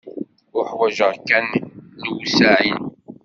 [0.57, 1.47] Uḥwaǧeɣ kan
[2.01, 2.87] lewseɛ-inu.